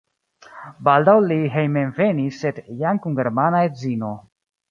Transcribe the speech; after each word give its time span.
Baldaŭ 0.87 1.13
li 1.25 1.37
hejmenvenis 1.57 2.41
sed 2.45 2.63
jam 2.81 3.01
kun 3.05 3.21
germana 3.23 3.61
edzino. 3.69 4.13